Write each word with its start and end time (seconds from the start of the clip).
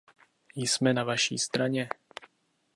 Jsme 0.55 0.93
na 0.93 1.03
vaší 1.03 1.37
straně. 1.37 1.89